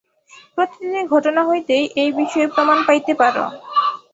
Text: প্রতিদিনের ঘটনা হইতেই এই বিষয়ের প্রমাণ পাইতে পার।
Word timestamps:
প্রতিদিনের 0.55 1.05
ঘটনা 1.07 1.41
হইতেই 1.45 1.85
এই 1.95 2.11
বিষয়ের 2.19 2.53
প্রমাণ 2.55 2.77
পাইতে 2.87 3.13
পার। 3.15 3.35